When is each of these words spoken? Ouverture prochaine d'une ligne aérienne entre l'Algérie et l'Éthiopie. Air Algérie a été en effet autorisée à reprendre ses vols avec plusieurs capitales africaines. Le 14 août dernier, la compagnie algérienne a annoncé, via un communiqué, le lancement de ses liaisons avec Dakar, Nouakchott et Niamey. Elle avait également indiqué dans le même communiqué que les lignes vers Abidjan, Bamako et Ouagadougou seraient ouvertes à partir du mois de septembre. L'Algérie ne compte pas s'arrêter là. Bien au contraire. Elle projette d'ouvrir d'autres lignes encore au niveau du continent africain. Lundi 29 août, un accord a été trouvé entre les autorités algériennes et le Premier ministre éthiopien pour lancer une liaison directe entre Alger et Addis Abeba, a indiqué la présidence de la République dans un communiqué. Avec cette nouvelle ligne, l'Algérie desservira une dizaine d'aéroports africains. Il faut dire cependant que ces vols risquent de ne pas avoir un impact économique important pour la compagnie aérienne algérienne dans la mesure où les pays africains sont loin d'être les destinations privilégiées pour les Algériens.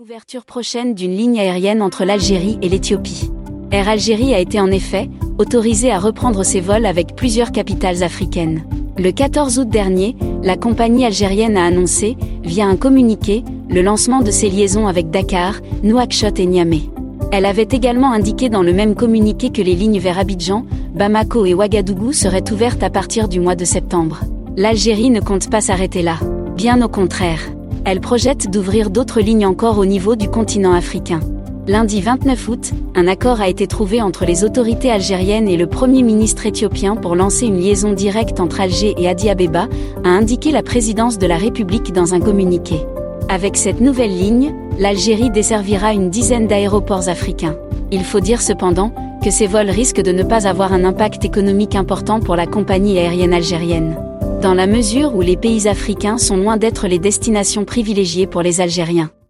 Ouverture 0.00 0.44
prochaine 0.44 0.94
d'une 0.94 1.16
ligne 1.16 1.40
aérienne 1.40 1.82
entre 1.82 2.04
l'Algérie 2.04 2.56
et 2.62 2.68
l'Éthiopie. 2.68 3.32
Air 3.72 3.88
Algérie 3.88 4.32
a 4.32 4.38
été 4.38 4.60
en 4.60 4.70
effet 4.70 5.10
autorisée 5.38 5.90
à 5.90 5.98
reprendre 5.98 6.44
ses 6.44 6.60
vols 6.60 6.86
avec 6.86 7.16
plusieurs 7.16 7.50
capitales 7.50 8.04
africaines. 8.04 8.62
Le 8.96 9.10
14 9.10 9.58
août 9.58 9.68
dernier, 9.68 10.14
la 10.44 10.56
compagnie 10.56 11.04
algérienne 11.04 11.56
a 11.56 11.64
annoncé, 11.64 12.16
via 12.44 12.64
un 12.66 12.76
communiqué, 12.76 13.42
le 13.68 13.82
lancement 13.82 14.20
de 14.20 14.30
ses 14.30 14.50
liaisons 14.50 14.86
avec 14.86 15.10
Dakar, 15.10 15.56
Nouakchott 15.82 16.38
et 16.38 16.46
Niamey. 16.46 16.82
Elle 17.32 17.44
avait 17.44 17.66
également 17.68 18.12
indiqué 18.12 18.48
dans 18.48 18.62
le 18.62 18.72
même 18.72 18.94
communiqué 18.94 19.50
que 19.50 19.62
les 19.62 19.74
lignes 19.74 19.98
vers 19.98 20.20
Abidjan, 20.20 20.64
Bamako 20.94 21.44
et 21.44 21.54
Ouagadougou 21.54 22.12
seraient 22.12 22.52
ouvertes 22.52 22.84
à 22.84 22.90
partir 22.90 23.26
du 23.26 23.40
mois 23.40 23.56
de 23.56 23.64
septembre. 23.64 24.20
L'Algérie 24.56 25.10
ne 25.10 25.20
compte 25.20 25.50
pas 25.50 25.60
s'arrêter 25.60 26.02
là. 26.02 26.20
Bien 26.54 26.82
au 26.82 26.88
contraire. 26.88 27.40
Elle 27.90 28.00
projette 28.02 28.50
d'ouvrir 28.50 28.90
d'autres 28.90 29.22
lignes 29.22 29.46
encore 29.46 29.78
au 29.78 29.86
niveau 29.86 30.14
du 30.14 30.28
continent 30.28 30.74
africain. 30.74 31.20
Lundi 31.66 32.02
29 32.02 32.48
août, 32.50 32.72
un 32.94 33.08
accord 33.08 33.40
a 33.40 33.48
été 33.48 33.66
trouvé 33.66 34.02
entre 34.02 34.26
les 34.26 34.44
autorités 34.44 34.90
algériennes 34.90 35.48
et 35.48 35.56
le 35.56 35.66
Premier 35.66 36.02
ministre 36.02 36.44
éthiopien 36.44 36.96
pour 36.96 37.16
lancer 37.16 37.46
une 37.46 37.58
liaison 37.58 37.94
directe 37.94 38.40
entre 38.40 38.60
Alger 38.60 38.94
et 38.98 39.08
Addis 39.08 39.30
Abeba, 39.30 39.68
a 40.04 40.08
indiqué 40.10 40.52
la 40.52 40.62
présidence 40.62 41.16
de 41.16 41.26
la 41.26 41.38
République 41.38 41.94
dans 41.94 42.12
un 42.12 42.20
communiqué. 42.20 42.76
Avec 43.30 43.56
cette 43.56 43.80
nouvelle 43.80 44.14
ligne, 44.14 44.52
l'Algérie 44.78 45.30
desservira 45.30 45.94
une 45.94 46.10
dizaine 46.10 46.46
d'aéroports 46.46 47.08
africains. 47.08 47.56
Il 47.90 48.04
faut 48.04 48.20
dire 48.20 48.42
cependant 48.42 48.92
que 49.24 49.30
ces 49.30 49.46
vols 49.46 49.70
risquent 49.70 50.02
de 50.02 50.12
ne 50.12 50.24
pas 50.24 50.46
avoir 50.46 50.74
un 50.74 50.84
impact 50.84 51.24
économique 51.24 51.74
important 51.74 52.20
pour 52.20 52.36
la 52.36 52.46
compagnie 52.46 52.98
aérienne 52.98 53.32
algérienne 53.32 53.96
dans 54.40 54.54
la 54.54 54.66
mesure 54.66 55.14
où 55.14 55.20
les 55.20 55.36
pays 55.36 55.66
africains 55.66 56.18
sont 56.18 56.36
loin 56.36 56.56
d'être 56.56 56.86
les 56.86 56.98
destinations 56.98 57.64
privilégiées 57.64 58.26
pour 58.26 58.42
les 58.42 58.60
Algériens. 58.60 59.10